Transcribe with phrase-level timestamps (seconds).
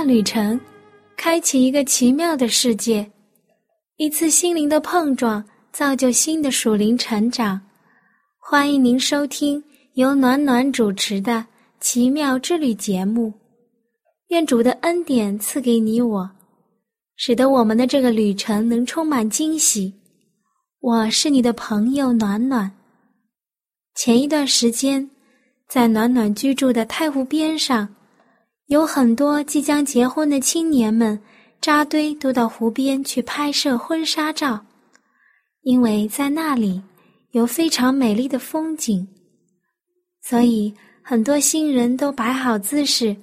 [0.00, 0.58] 段旅程，
[1.14, 3.04] 开启一个奇妙的世界；
[3.98, 7.60] 一次心灵的碰撞，造就新的属灵成长。
[8.38, 9.62] 欢迎您收听
[9.96, 11.32] 由暖暖主持的
[11.80, 13.30] 《奇妙之旅》节目。
[14.28, 16.30] 愿主的恩典赐给你我，
[17.16, 19.92] 使得我们的这个旅程能充满惊喜。
[20.80, 22.72] 我是你的朋友暖暖。
[23.94, 25.10] 前一段时间，
[25.68, 27.86] 在暖暖居住的太湖边上，
[28.70, 31.20] 有很多即将结婚的青年们
[31.60, 34.64] 扎堆，都到湖边去拍摄婚纱照，
[35.62, 36.80] 因为在那里
[37.32, 39.04] 有非常美丽的风景，
[40.22, 43.16] 所以很多新人都摆好姿势，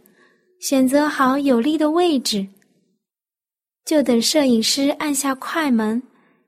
[0.60, 2.46] 选择好有利的位置，
[3.86, 6.04] 就等摄影师按下快门。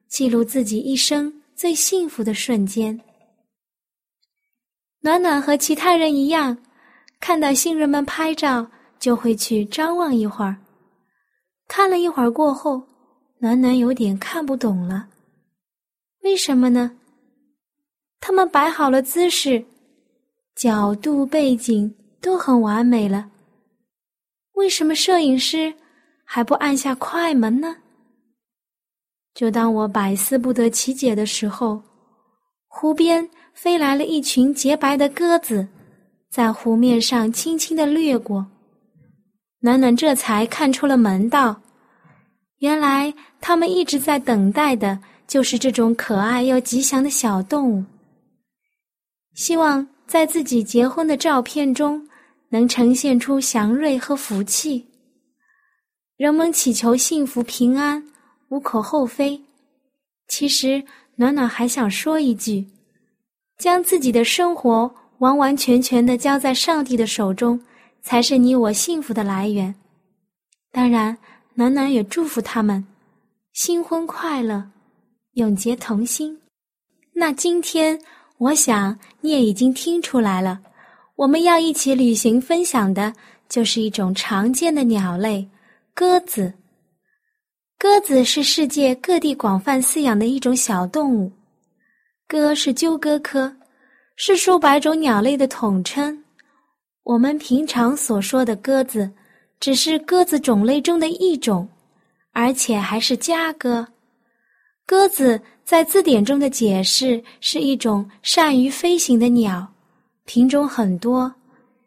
[0.09, 2.99] 记录自己一生最幸福的瞬间。
[5.01, 6.57] 暖暖和其他人一样，
[7.21, 8.69] 看到新人们拍照，
[8.99, 10.57] 就会去张望一会儿。
[11.67, 12.83] 看了一会儿过后，
[13.39, 15.07] 暖暖有点看不懂了。
[16.23, 16.91] 为什么呢？
[18.19, 19.63] 他们摆好了姿势，
[20.55, 23.31] 角度、背景都很完美了，
[24.53, 25.73] 为什么摄影师
[26.25, 27.77] 还不按下快门呢？
[29.33, 31.81] 就当我百思不得其解的时候，
[32.67, 35.65] 湖边飞来了一群洁白的鸽子，
[36.29, 38.45] 在湖面上轻轻的掠过。
[39.59, 41.61] 暖暖这才看出了门道，
[42.59, 47.83] 原来他们一直在等待的就是这种可爱又吉祥的小动物，
[49.33, 52.07] 希望在自己结婚的照片中
[52.49, 54.85] 能呈现出祥瑞和福气。
[56.17, 58.05] 人们祈求幸福平安。
[58.51, 59.39] 无可厚非，
[60.27, 60.83] 其实
[61.17, 62.65] 暖暖还想说一句：
[63.59, 67.61] 将自己的生活完完全全的交在上帝的手中，
[68.01, 69.73] 才是你我幸福的来源。
[70.71, 71.17] 当然，
[71.55, 72.85] 暖暖也祝福他们
[73.53, 74.69] 新婚快乐，
[75.33, 76.39] 永结同心。
[77.13, 77.99] 那今天，
[78.37, 80.59] 我想你也已经听出来了，
[81.15, 83.13] 我们要一起旅行分享的，
[83.49, 85.47] 就是一种常见的鸟类——
[85.93, 86.53] 鸽子。
[87.77, 91.31] 鸽子是世界各地广泛饲养的一种小动物。
[92.27, 93.53] 鸽是鸠鸽科，
[94.15, 96.23] 是数百种鸟类的统称。
[97.09, 99.09] 我们平常所说的鸽子，
[99.59, 101.67] 只是鸽子种类中的一种，
[102.33, 103.83] 而且还是家鸽。
[104.85, 109.67] 鸽子在字典中的解释是一种善于飞行的鸟，
[110.25, 111.33] 品种很多，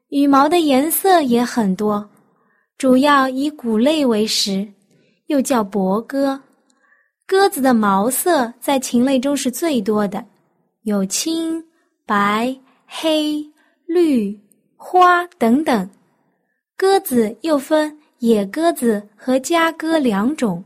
[0.09, 2.05] 羽毛的颜色也很多，
[2.77, 4.67] 主要以谷类为食。
[5.29, 6.39] 又叫伯鸽，
[7.29, 10.25] 鸽子的毛色在禽类中是最多的，
[10.83, 11.65] 有青、
[12.05, 12.53] 白、
[12.87, 13.41] 黑、
[13.87, 14.37] 绿、
[14.85, 15.89] 花等等。
[16.77, 20.63] 鸽子又分野鸽子和家鸽两种，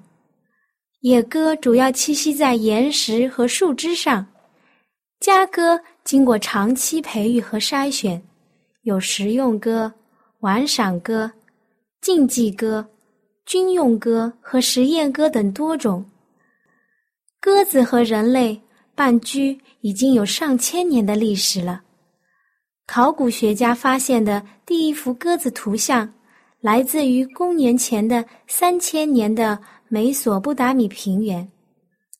[1.00, 4.26] 野鸽主要栖息在岩石和树枝上，
[5.21, 8.21] 家鸽经过长期培育和筛选，
[8.82, 9.93] 有食用鸽、
[10.41, 11.31] 玩赏鸽、
[12.00, 12.84] 竞技鸽。
[13.44, 16.05] 军用鸽和实验鸽等多种。
[17.38, 18.60] 鸽子和人类
[18.93, 21.81] 伴居已经有上千年的历史了。
[22.86, 26.12] 考古学家发现的第一幅鸽子图像，
[26.60, 29.58] 来自于公元前的三千年的
[29.88, 31.46] 美索不达米平原，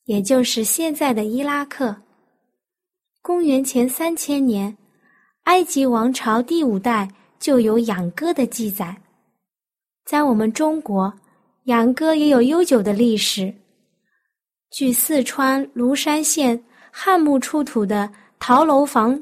[0.05, 1.95] 也就是现在的伊拉克。
[3.21, 4.77] 公元前三千年，
[5.43, 7.09] 埃及王朝第五代
[7.39, 8.95] 就有养鸽的记载。
[10.05, 11.13] 在我们中国，
[11.65, 13.53] 养鸽也有悠久的历史。
[14.69, 16.61] 据四川芦山县
[16.91, 19.21] 汉墓出土的陶楼房，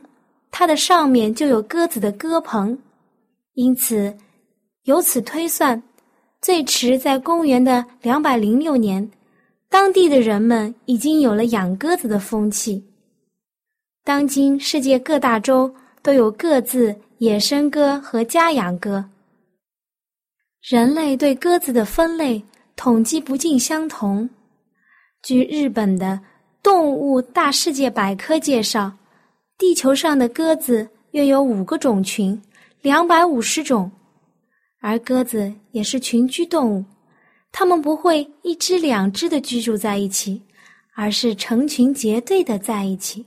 [0.58, 2.80] 它的上面就有鸽子的鸽棚，
[3.56, 4.16] 因此
[4.84, 5.84] 由此推算，
[6.42, 9.12] 最迟在公元的两百零六年，
[9.70, 12.82] 当地的人们已经有了养鸽子的风气。
[14.06, 15.70] 当今世界各大洲
[16.02, 19.04] 都有各自野生鸽和家养鸽。
[20.62, 22.42] 人类对鸽子的分类
[22.78, 24.30] 统计不尽相同。
[25.22, 26.06] 据日本的
[26.64, 28.94] 《动物大世界百科》介绍，
[29.58, 32.42] 地球上的鸽子约有五个种群，
[32.82, 33.90] 两百五十种。
[34.82, 36.84] 而鸽子也是群居动物，
[37.52, 40.42] 它们不会一只两只的居住在一起，
[40.94, 43.26] 而是成群结队的在一起。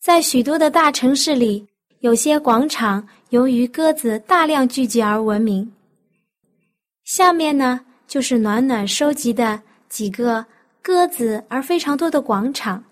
[0.00, 1.66] 在许多的大城市里，
[1.98, 5.70] 有些广场由于鸽子大量聚集而闻名。
[7.04, 10.46] 下面呢，就是暖暖收集的几个
[10.80, 12.82] 鸽子而非常多的广场。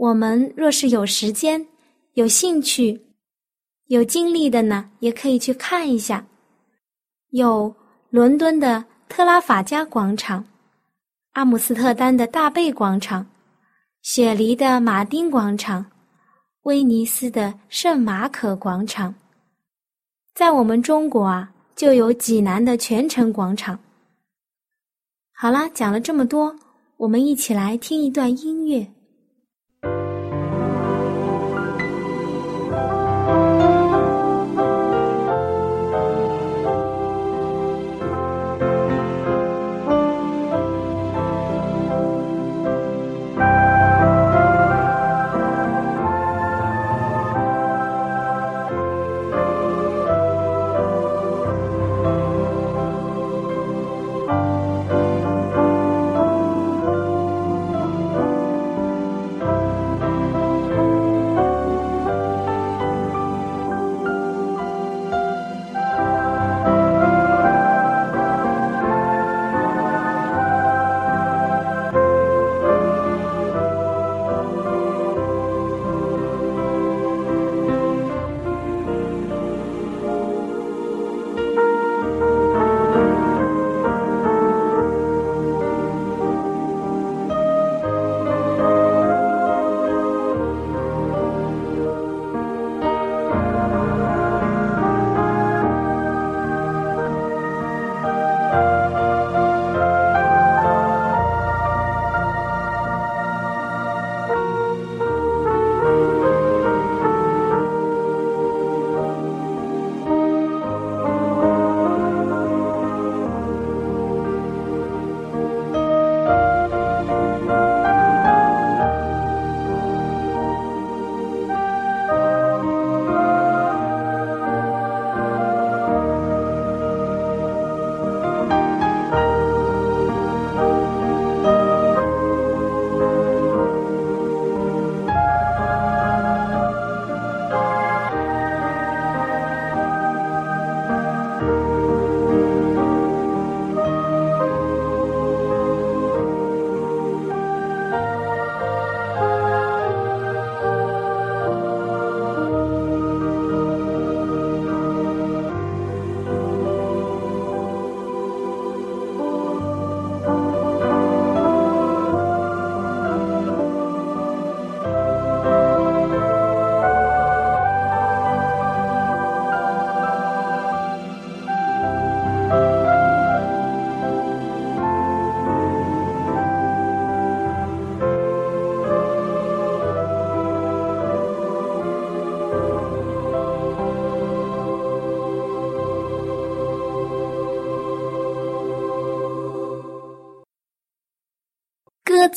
[0.00, 1.66] 我们若是有时间、
[2.14, 2.98] 有兴趣、
[3.88, 6.26] 有精力的呢，也可以去看一下。
[7.32, 7.74] 有
[8.08, 10.42] 伦敦的特拉法加广场、
[11.32, 13.26] 阿姆斯特丹的大贝广场、
[14.00, 15.84] 雪梨的马丁广场、
[16.62, 19.14] 威尼斯的圣马可广场。
[20.34, 23.78] 在我们中国啊，就有济南的泉城广场。
[25.34, 26.58] 好啦，讲了这么多，
[26.96, 28.90] 我们一起来听一段音乐。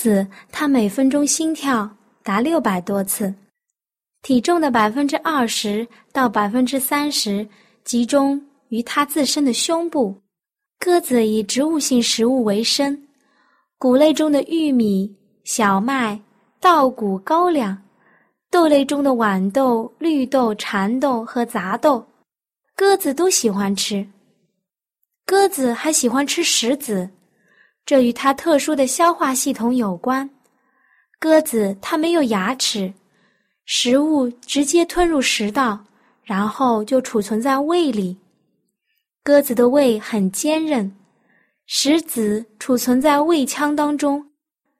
[0.04, 1.90] 子它每分钟心跳
[2.24, 3.34] 达六百多次，
[4.22, 7.48] 体重的百分之二十到百分之三十
[7.86, 10.14] 集中于它自身的胸部。
[10.78, 13.02] 鸽子以植物性食物为生，
[13.78, 15.10] 谷类中的玉米、
[15.46, 16.20] 小麦、
[16.60, 17.82] 稻谷、高粱，
[18.52, 22.06] 豆类中的豌豆、绿豆、蚕豆和杂豆，
[22.76, 24.06] 鸽子都喜欢吃。
[25.26, 27.10] 鸽子还喜欢吃石子。
[27.86, 30.30] 这与它特殊的消化系统有关。
[31.20, 32.94] 鸽子它没有牙齿，
[33.66, 35.80] 食物直接吞入食道，
[36.24, 38.18] 然后就储存在胃里。
[39.24, 40.94] 鸽子的胃很坚韧，
[41.66, 44.26] 食子储存在胃腔当中。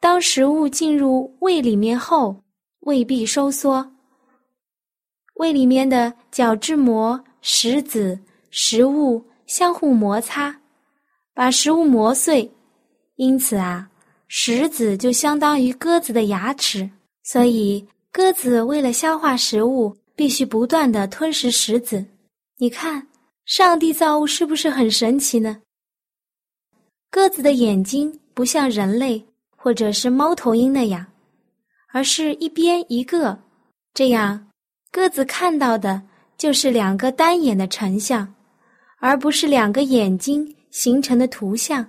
[0.02, 2.36] 当食物进入胃里面后，
[2.82, 3.90] 胃壁收缩，
[5.36, 8.20] 胃里面的角质膜、食子、
[8.52, 10.54] 食物相互摩擦，
[11.34, 12.53] 把食物磨碎。
[13.16, 13.90] 因此啊，
[14.28, 16.90] 石子就相当于鸽子的牙齿，
[17.24, 22.04] 所以鸽子为了消化食物，必须不断的吞食石子。
[22.58, 23.08] 你看，
[23.46, 25.62] 上帝造物是不是很神奇呢？
[27.12, 29.24] 鸽子的眼睛不像人类
[29.56, 31.06] 或者是猫头鹰那样，
[31.92, 33.38] 而是一边一个，
[33.94, 34.48] 这样
[34.92, 36.02] 鸽子看到的
[36.36, 38.34] 就是两个单眼的成像，
[39.00, 41.88] 而不是两个眼睛形成的图像。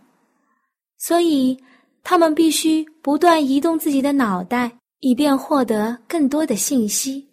[0.99, 1.59] 所以，
[2.03, 4.71] 它们必须不断移动自己的脑袋，
[5.01, 7.29] 以便获得更多的信息。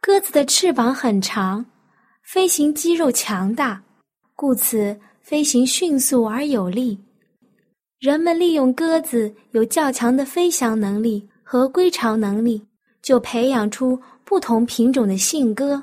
[0.00, 1.64] 鸽子的翅膀很长，
[2.22, 3.82] 飞行肌肉强大，
[4.34, 6.98] 故此飞行迅速而有力。
[7.98, 12.62] 人们利用鸽子有较强的飞翔能力和归巢能力，
[13.02, 15.82] 就培养出不同品种的信鸽。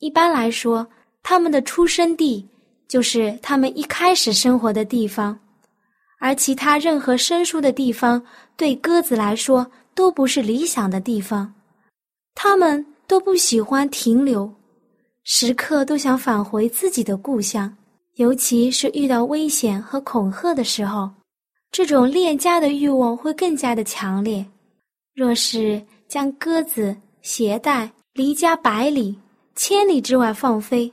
[0.00, 0.86] 一般来说，
[1.22, 2.46] 它们的出生地
[2.88, 5.38] 就是它们一开始生活的地方，
[6.18, 8.22] 而其他任何生疏的地方
[8.56, 11.54] 对鸽子来说都不是理想的地方。
[12.34, 12.84] 它们。
[13.08, 14.52] 都不喜欢停留，
[15.22, 17.72] 时刻都想返回自己的故乡，
[18.16, 21.08] 尤其是遇到危险和恐吓的时候，
[21.70, 24.44] 这种恋家的欲望会更加的强烈。
[25.14, 29.16] 若是将鸽子携带离家百里、
[29.54, 30.92] 千里之外放飞，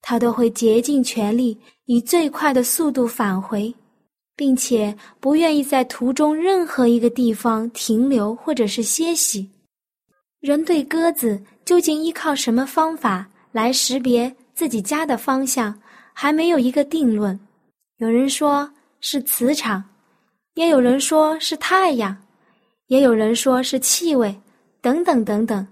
[0.00, 3.74] 它都会竭尽全力以最快的速度返回，
[4.38, 9.50] 并且不愿意在途中任何一个地方停留或者是歇息。
[10.38, 15.76] 人对鸽子究竟依靠什么方法来识别自己家的方向，
[16.12, 17.36] 还没有一个定论。
[17.96, 19.82] 有人说是磁场，
[20.54, 22.16] 也有人说是太阳，
[22.86, 24.40] 也有人说是气味，
[24.80, 25.66] 等等等等，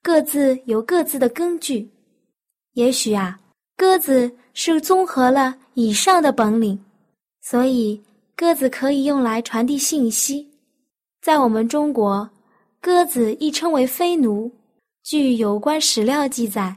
[0.00, 1.90] 各自有各自的根据。
[2.74, 3.40] 也许啊，
[3.76, 6.78] 鸽子是综合了以上的本领，
[7.50, 7.98] 所以
[8.36, 10.46] 鸽子可以用来传递信息。
[11.22, 12.28] 在我们中国。
[12.80, 14.50] 鸽子亦称为飞奴。
[15.02, 16.76] 据有关史料记载，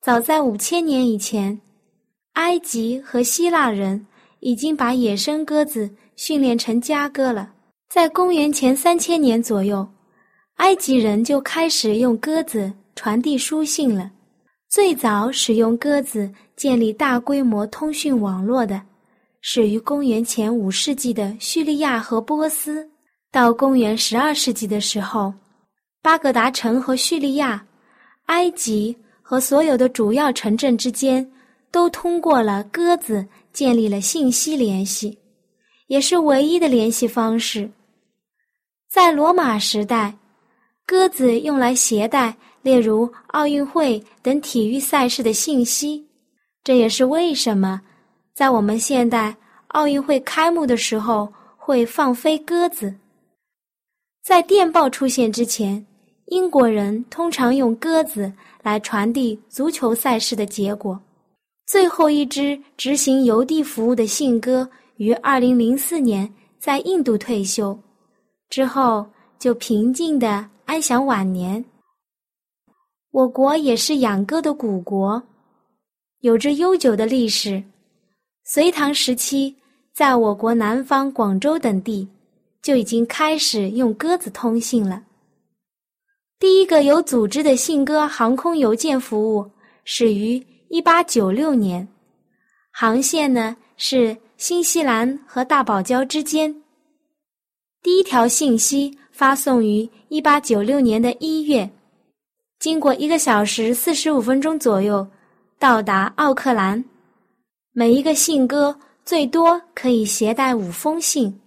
[0.00, 1.60] 早在五千年以前，
[2.34, 4.06] 埃及和希腊人
[4.38, 7.52] 已经把野生鸽子训练成家鸽了。
[7.88, 9.86] 在公元前三千年左右，
[10.56, 14.12] 埃及人就开始用鸽子传递书信了。
[14.70, 18.80] 最早使用鸽子建立大规模通讯网络的，
[19.44, 22.88] 始于公元前五世纪的叙利亚和波斯。
[23.32, 25.34] 到公元十二世纪的时候，
[26.00, 27.66] 巴格达城和叙利亚、
[28.26, 31.28] 埃及和所有的主要城镇之间
[31.72, 35.18] 都通过了鸽子建立了信息联系，
[35.88, 37.68] 也是唯一的联系方式。
[38.88, 40.14] 在罗马时代，
[40.86, 46.06] 鸽子用来携带例如奥运会等体育赛事的信息，
[46.62, 47.80] 这也是为什么
[48.42, 49.36] 在我们现代
[49.68, 52.92] 奥运会开幕的时候会放飞鸽子。
[54.20, 55.86] 在电报出现之前，
[56.24, 61.00] 英国人通常用鸽子来传递足球赛事的结果。
[61.66, 67.78] 最后一只执行邮递服务的信鸽于二零零四年在印度退休，
[68.48, 69.06] 之后
[69.38, 71.64] 就平静的安享晚年。
[73.12, 75.22] 我国也是养鸽的古国，
[76.22, 77.62] 有着悠久的历史。
[78.54, 79.54] 隋唐时期，
[79.94, 82.06] 在我国南方广州等地。
[82.60, 85.02] 就已经开始用鸽子通信了。
[86.38, 89.50] 第一个有组织的信鸽航空邮件服务
[89.84, 91.88] 始于一八九六年，
[92.70, 96.54] 航线呢是新西兰和大堡礁之间。
[97.82, 101.68] 第一条信息发送于一八九六年的一月，
[102.58, 105.08] 经过一个小时四十五分钟左右
[105.58, 106.84] 到达奥克兰。
[107.74, 111.40] 每一个信鸽最多可以携带五封信。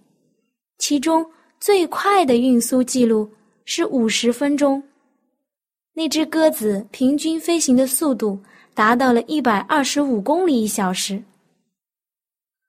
[0.78, 1.24] 其中
[1.60, 3.30] 最快的运输记录
[3.64, 4.82] 是五十分钟，
[5.94, 8.38] 那只鸽子平均飞行的速度
[8.74, 11.22] 达到了一百二十五公里一小时，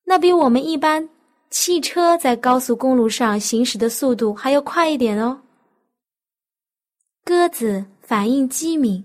[0.06, 1.10] 那比我们一般
[1.50, 5.42] 汽车在高速公路上行驶的速度还要快一点哦。
[7.26, 9.04] 鸽子反应机敏，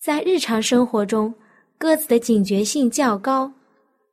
[0.00, 1.32] 在日常生活中，
[1.76, 3.52] 鸽子的警觉性较高，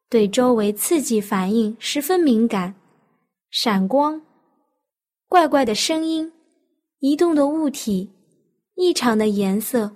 [0.09, 2.73] 对周围刺激反应十分敏感。
[3.51, 4.21] 闪光、
[5.27, 6.31] 怪怪的声音、
[6.99, 8.11] 移动的物体、
[8.75, 9.91] 异常的颜色，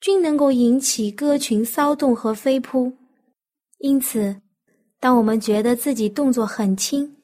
[0.00, 2.92] 均能够引起鸽群骚动和飞扑。
[3.78, 4.40] 因此，
[4.98, 7.16] 当我们觉得自己动作很轻，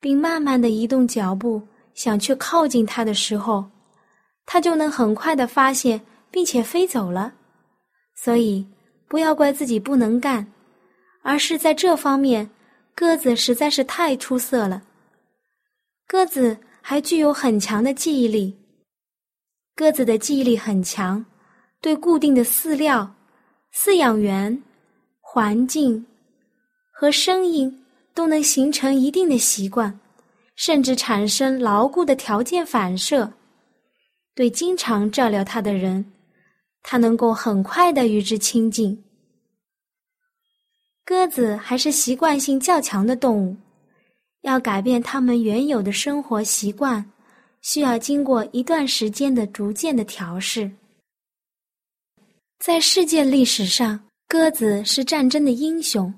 [0.00, 1.60] 并慢慢的移动脚步
[1.94, 3.64] 想去靠近它的时候，
[4.46, 7.34] 它就能很快的发现并且飞走了。
[8.14, 8.66] 所以，
[9.08, 10.50] 不要怪自己不能干，
[11.22, 12.50] 而是在这方面。
[12.92, 14.82] 鸽子实在是太出色了。
[16.06, 18.54] 鸽子还具有很强的记忆力。
[19.74, 21.24] 鸽子的记忆力很强，
[21.80, 23.14] 对固定的饲料、
[23.74, 24.62] 饲养员、
[25.20, 26.04] 环境
[26.92, 29.98] 和声音都能形成一定的习惯，
[30.56, 33.32] 甚至产生牢固的条件反射。
[34.34, 36.04] 对经常照料它的人，
[36.82, 39.02] 它能够很快的与之亲近。
[41.10, 43.56] 鸽子还是习惯性较强的动物，
[44.42, 47.04] 要改变它们原有的生活习惯，
[47.62, 50.70] 需要经过一段时间的逐渐的调试。
[52.60, 53.98] 在世界历史上，
[54.28, 56.14] 鸽子是战争的英雄，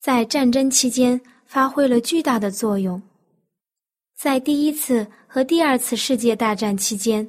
[0.00, 3.02] 在战争期间发挥了巨大的作用。
[4.16, 7.28] 在第一次和第二次世界大战期间，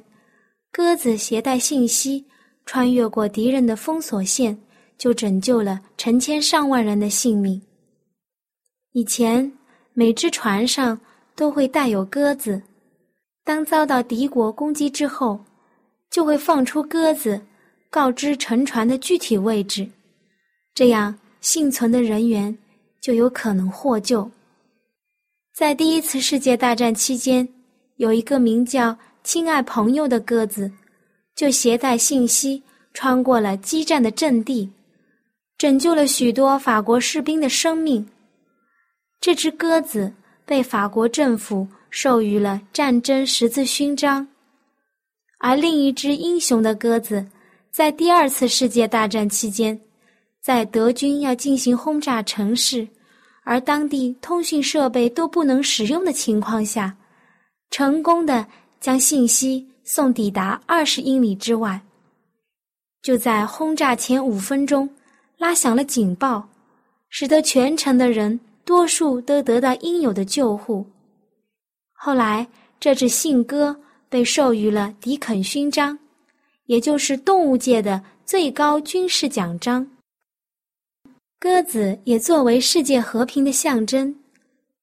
[0.70, 2.24] 鸽子携带信息，
[2.64, 4.56] 穿越过敌人的封锁线。
[5.00, 7.60] 就拯救了成千上万人的性命。
[8.92, 9.50] 以前
[9.94, 11.00] 每只船上
[11.34, 12.60] 都会带有鸽子，
[13.42, 15.42] 当遭到敌国攻击之后，
[16.10, 17.40] 就会放出鸽子，
[17.88, 19.88] 告知沉船的具体位置，
[20.74, 22.54] 这样幸存的人员
[23.00, 24.30] 就有可能获救。
[25.54, 27.48] 在第一次世界大战期间，
[27.96, 30.70] 有一个名叫“亲爱朋友”的鸽子，
[31.34, 34.70] 就携带信息穿过了激战的阵地。
[35.60, 38.08] 拯救了许多法国士兵的生命。
[39.20, 40.10] 这只鸽子
[40.46, 44.26] 被法国政府授予了战争十字勋章，
[45.38, 47.26] 而另一只英雄的鸽子，
[47.70, 49.78] 在第二次世界大战期间，
[50.40, 52.88] 在德军要进行轰炸城市，
[53.44, 56.96] 而当地通讯设备都不能使用的情况下，
[57.70, 58.46] 成功的
[58.80, 61.78] 将信息送抵达二十英里之外。
[63.02, 64.88] 就在轰炸前五分钟。
[65.40, 66.46] 拉响了警报，
[67.08, 70.84] 使得全城的人多数都得到应有的救护。
[71.94, 72.46] 后来，
[72.78, 73.74] 这只信鸽
[74.10, 75.98] 被授予了迪肯勋章，
[76.66, 79.90] 也就是动物界的最高军事奖章。
[81.38, 84.14] 鸽子也作为世界和平的象征，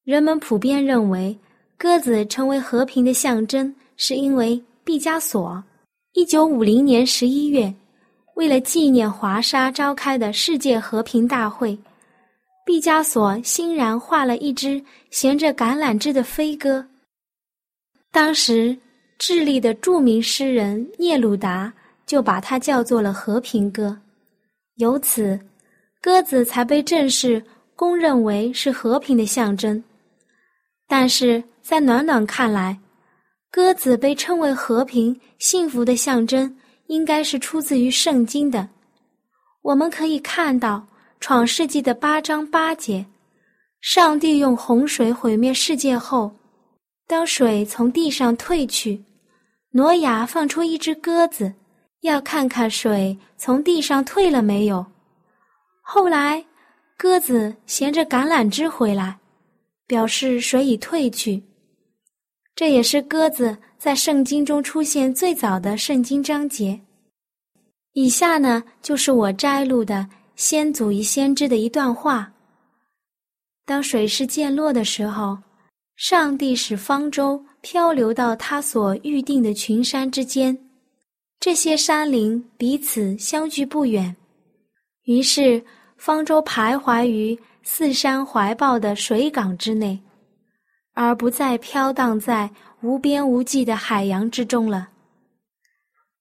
[0.06, 1.38] 人们普遍认为，
[1.78, 5.64] 鸽子成为和平的象征，是因为毕加索。
[6.14, 7.72] 一九五零年十一月。
[8.38, 11.76] 为了纪念华沙召开的世界和平大会，
[12.64, 16.86] 毕加索欣然画了一只衔着橄榄枝的飞鸽。
[18.12, 18.78] 当时，
[19.18, 21.74] 智利的著名诗人聂鲁达
[22.06, 23.98] 就把它叫做了和平鸽，
[24.76, 25.40] 由此，
[26.00, 27.44] 鸽子才被正式
[27.76, 29.84] 公认为是和平的象征。
[30.88, 32.78] 但是在暖暖看来，
[33.50, 36.56] 鸽子被称为和平、幸福的象征。
[36.88, 38.68] 应该是出自于圣经的。
[39.62, 40.78] 我们可以看到
[41.20, 43.06] 《创世纪》的八章八节，
[43.82, 46.32] 上帝用洪水毁灭世界后，
[47.06, 49.04] 当水从地上退去，
[49.72, 51.54] 挪亚放出一只鸽子，
[52.02, 54.86] 要看看水从地上退了没有。
[55.82, 56.44] 后来，
[56.98, 59.18] 鸽子衔着橄榄枝回来，
[59.86, 61.42] 表示水已退去。
[62.58, 66.80] 这也是鸽子在圣经中出现最早的圣经章节。
[67.94, 69.94] 以下呢，就是我摘录的
[70.36, 72.34] 《先祖与先知》的一段话。
[73.64, 75.38] 当水势渐落的时候，
[75.98, 80.58] 上帝使方舟漂流到他所预定的群山之间，
[81.40, 84.16] 这些山林彼此相距不远，
[85.04, 85.64] 于是
[85.96, 90.00] 方舟徘徊于四山怀抱的水港之内。
[91.00, 92.50] 而不再飘荡在
[92.82, 94.90] 无边无际的海洋之中了。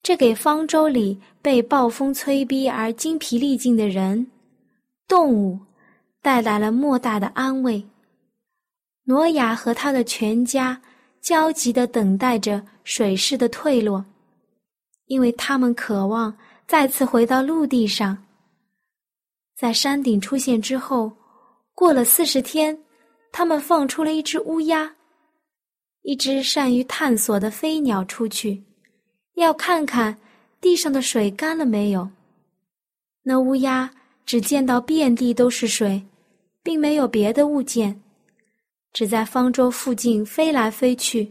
[0.03, 4.27] 这给方舟里被暴风催逼而精疲力尽的人、
[5.09, 5.59] 动物
[6.21, 7.83] 带来了莫大的安慰。
[9.05, 10.79] 挪亚和他的全家
[11.23, 14.05] 焦急地等待着水势的退落，
[15.07, 16.37] 因为他们渴望
[16.67, 18.19] 再次回到陆地上。
[19.57, 21.11] 在山顶出现之后，
[21.75, 22.79] 过了四十天。
[23.39, 24.97] 他们放出了一只乌鸦，
[26.01, 28.65] 一只善于探索的飞鸟出去，
[29.35, 30.17] 要看看
[30.59, 32.09] 地上的水干了没有。
[33.23, 33.91] 那乌鸦
[34.25, 36.03] 只见到遍地都是水，
[36.63, 38.01] 并没有别的物件，
[38.95, 41.31] 只在方舟附近飞来飞去。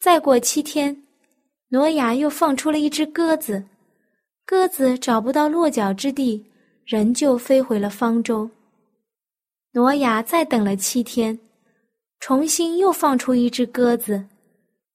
[0.00, 1.04] 再过七天，
[1.68, 3.62] 挪亚又放出了一只鸽子，
[4.44, 6.44] 鸽子找不到落脚之地，
[6.84, 8.50] 仍旧飞回了方舟。
[9.72, 11.38] 挪亚再等了七天，
[12.18, 14.24] 重新又放出一只鸽子。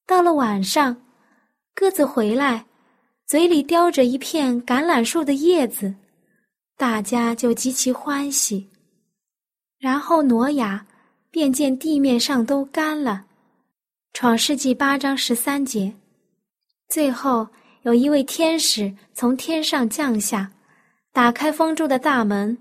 [0.05, 0.95] 到了晚上，
[1.73, 2.65] 鸽子回来，
[3.25, 5.95] 嘴里叼着一片橄榄树的叶子，
[6.77, 8.69] 大家就极其欢喜。
[9.79, 10.85] 然后挪亚
[11.31, 13.25] 便见地面上都干了。
[14.13, 15.93] 创世纪八章十三节。
[16.89, 17.47] 最后
[17.83, 20.51] 有一位天使从天上降下，
[21.13, 22.57] 打开封住的大门。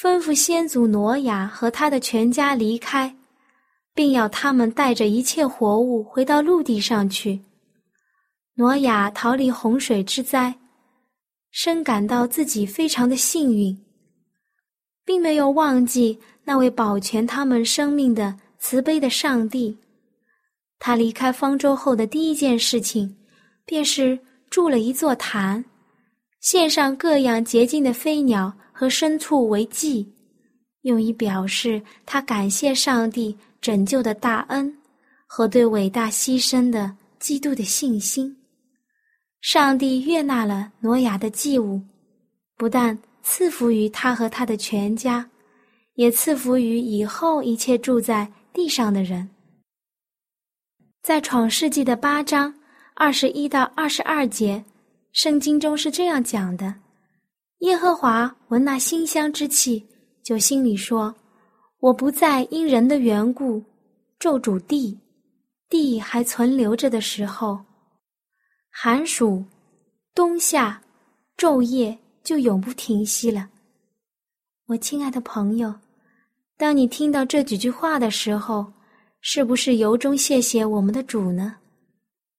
[0.00, 3.16] 吩咐先祖挪亚和他的全家离开，
[3.92, 7.40] 并要他们带着一切活物回到陆地上去。
[8.54, 10.54] 挪亚逃离洪水之灾，
[11.50, 13.76] 深感到自己非常的幸运，
[15.04, 19.76] 并没有忘记那位保全他们生命的慈悲的上帝。
[20.78, 23.16] 他离开方舟后的第一件事情，
[23.64, 24.16] 便是
[24.48, 25.64] 筑了一座坛，
[26.40, 30.08] 献上各样洁净的飞鸟和牲畜为祭，
[30.82, 34.72] 用以表示他感谢上帝拯救的大恩
[35.26, 38.36] 和对伟大牺牲的基督的信心。
[39.40, 41.82] 上帝悦纳了挪亚的祭物，
[42.56, 45.28] 不但赐福于他和他的全家，
[45.94, 49.28] 也赐福于以后一切住在地上的人。
[51.02, 52.54] 在创世纪的八章
[52.94, 54.64] 二十一到二十二节，
[55.10, 56.72] 圣经中是这样讲的：
[57.58, 59.84] 耶和华闻那馨香之气，
[60.22, 61.12] 就心里说
[61.80, 63.62] ：“我不再因人的缘故
[64.16, 64.96] 咒主地，
[65.68, 67.58] 地还存留着的时候。”
[68.70, 69.44] 寒暑、
[70.14, 70.80] 冬夏、
[71.36, 73.48] 昼夜就永不停息了。
[74.66, 75.74] 我亲爱的朋友，
[76.56, 78.72] 当你听到这几句话的时候，
[79.20, 81.56] 是不是由衷谢谢我们的主呢？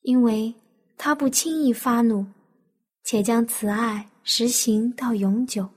[0.04, 0.54] 因为
[0.98, 2.26] 他不轻易发怒，
[3.04, 5.68] 且将慈爱实行到永久。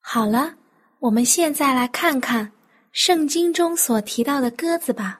[0.00, 0.54] 好了，
[0.98, 2.52] 我们现在来看看
[2.92, 5.18] 圣经中所提到的鸽子吧。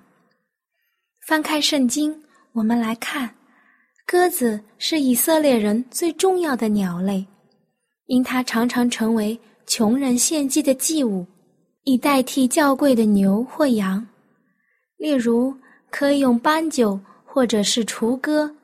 [1.26, 3.34] 翻开圣经，我们来看。
[4.06, 7.26] 鸽子是以色列人最重要的鸟类，
[8.04, 11.26] 因它常常成为穷人献祭的祭物，
[11.84, 14.06] 以代替较贵的牛或羊。
[14.98, 15.56] 例如，
[15.90, 18.54] 可以用斑鸠或者是雏鸽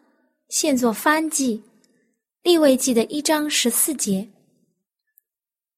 [0.51, 1.63] 献作番祭。
[2.45, 4.29] 立位记的一章十四节，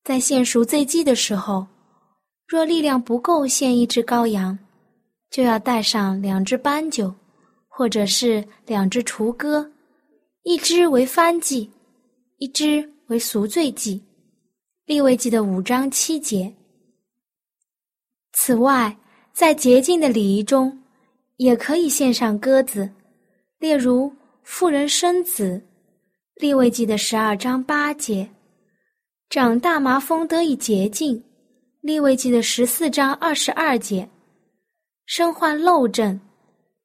[0.03, 1.65] 在献赎罪祭的时候，
[2.49, 4.59] 若力量不够献一只羔羊，
[5.31, 7.15] 就要带上两只斑鸠。
[7.69, 9.71] 或者是两只雏鸽，
[10.45, 11.71] 一只为番祭，
[12.39, 14.03] 一只为赎罪祭。
[14.87, 16.51] 立位记的五章七节。
[18.33, 18.97] 此外，
[19.35, 20.83] 在洁净的礼仪中，
[21.37, 22.91] 也可以献上鸽子，
[23.59, 24.11] 例如
[24.43, 25.63] 妇人生子。
[26.37, 28.29] 立位记的十二章八节。
[29.31, 31.23] 长大麻风得以洁净。
[31.81, 34.07] 立位记的十四章二十二节。
[35.07, 36.21] 身患漏症。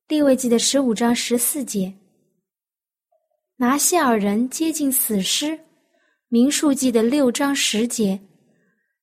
[0.07, 1.93] 利未记的十五章十四节，
[3.55, 5.57] 拿西尔人接近死尸；
[6.27, 8.19] 民数记的六章十节，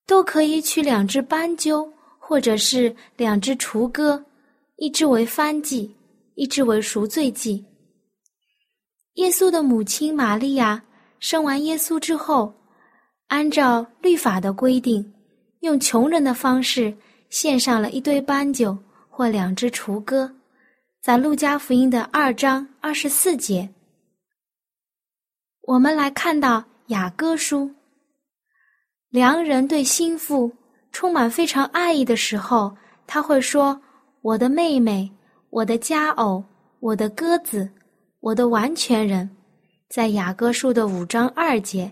[0.07, 4.23] 都可以取两只斑鸠，或者是两只雏鸽，
[4.77, 5.95] 一只为番祭，
[6.35, 7.65] 一只为赎罪祭。
[9.19, 10.81] 耶稣的母亲玛利亚
[11.19, 12.55] 生完耶稣之后，
[13.27, 15.13] 按照律法的规定，
[15.59, 16.97] 用穷人的方式
[17.29, 18.79] 献上了一堆斑鸠
[19.11, 20.33] 或两只雏鸽。
[21.03, 23.69] 在路加福音的二章二十四节，
[25.63, 27.69] 我们来看到雅歌书。
[29.11, 30.53] 良人对心腹
[30.93, 33.81] 充满非常爱意的时候，他会说
[34.23, 35.11] ：“我的妹妹，
[35.51, 36.45] 我的佳偶，
[36.79, 37.69] 我的鸽子，
[38.21, 39.29] 我的完全人。”
[39.89, 41.91] 在雅歌书的五章二节、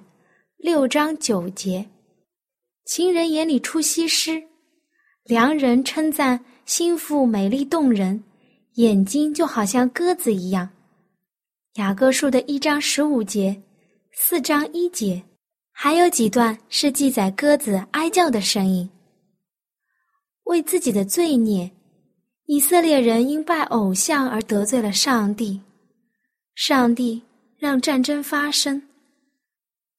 [0.59, 1.89] 六章九节，
[2.85, 4.43] 情人眼里出西施，
[5.25, 8.23] 良人称赞心腹美丽动人。
[8.75, 10.69] 眼睛就好像鸽子一样。
[11.77, 13.63] 雅各书的一章十五节，
[14.13, 15.23] 四章一节，
[15.73, 18.87] 还有几段是记载鸽子哀叫的声音。
[20.45, 21.71] 为自己的罪孽，
[22.45, 25.59] 以色列人因拜偶像而得罪了上帝，
[26.57, 27.23] 上帝
[27.59, 28.83] 让战争发生，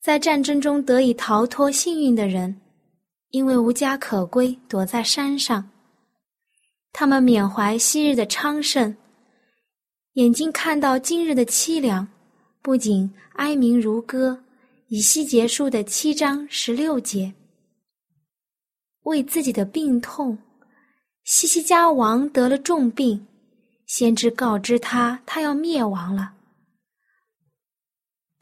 [0.01, 2.59] 在战争中得以逃脱幸运的人，
[3.29, 5.69] 因为无家可归，躲在山上。
[6.91, 8.97] 他们缅怀昔日的昌盛，
[10.13, 12.07] 眼睛看到今日的凄凉，
[12.63, 14.43] 不仅哀鸣如歌。
[14.87, 17.33] 以西结束的七章十六节，
[19.03, 20.37] 为自己的病痛，
[21.23, 23.27] 西西家王得了重病，
[23.85, 26.33] 先知告知他他要灭亡了。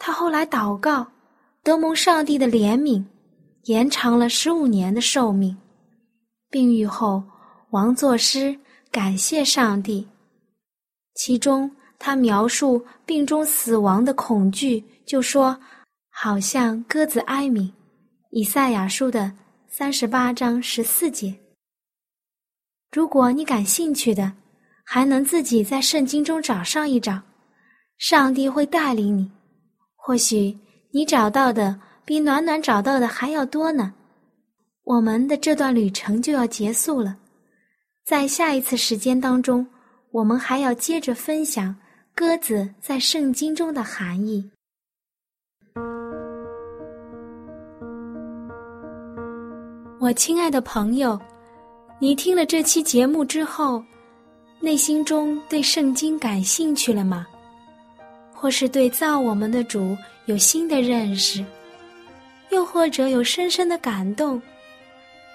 [0.06, 1.08] 他后来祷告，
[1.64, 3.04] 得蒙上帝的怜悯，
[3.64, 5.58] 延长了十五年的寿命。
[6.52, 7.24] 病愈后。
[7.72, 8.56] 王作诗
[8.92, 10.08] 感谢上帝，
[11.16, 15.60] 其中他描述病中死亡的恐惧，就说
[16.14, 17.74] ：“好像鸽子哀鸣。”
[18.30, 19.34] 以赛亚书的
[19.68, 21.36] 三十八章十四节。
[22.92, 24.32] 如果你感兴趣的，
[24.86, 27.20] 还能自己在圣经中找上一找，
[27.98, 29.30] 上帝会带领你。
[30.08, 30.56] 或许
[30.92, 33.92] 你找到的比暖暖找到的还要多呢。
[34.84, 37.18] 我们的这段旅程就要结束了。
[38.06, 39.66] 在下一次时间当中，
[40.12, 41.76] 我们还要接着分享
[42.14, 44.48] 鸽子在圣经中的含义。
[50.00, 51.20] 我亲爱的朋友，
[51.98, 53.84] 你听了这期节目之后，
[54.60, 57.26] 内心中对圣经感兴趣了吗？
[58.46, 61.44] 或是对造我们的主有新的认识，
[62.52, 64.40] 又或者有深深的感动？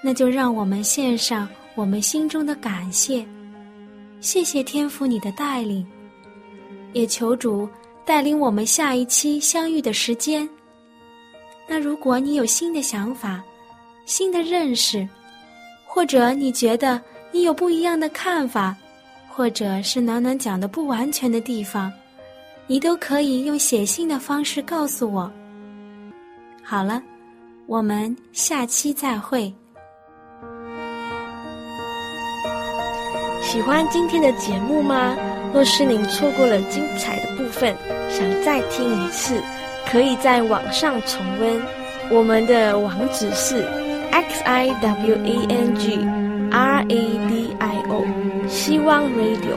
[0.00, 3.26] 那就让我们献上我们心中的感谢，
[4.20, 5.84] 谢谢天父你的带领，
[6.92, 7.68] 也求主
[8.04, 10.48] 带领我们下一期相遇的时间。
[11.68, 13.42] 那如果你有新的想法，
[14.06, 15.04] 新的认识，
[15.84, 18.76] 或者你觉得你有不一样的看法，
[19.28, 21.92] 或者是暖暖讲的不完全的地方，
[22.70, 25.28] 你都可以用写信的方式告诉我。
[26.62, 27.02] 好了，
[27.66, 29.52] 我们下期再会。
[33.42, 35.16] 喜欢今天的节目吗？
[35.52, 37.74] 若是您错过了精彩的部分，
[38.09, 39.42] 想再听一次，
[39.90, 41.61] 可以在网上重温。
[42.09, 43.68] 我们的网址是。
[44.12, 45.96] x i w a n g
[46.50, 48.04] r a d i o，
[48.48, 49.56] 希望 radio，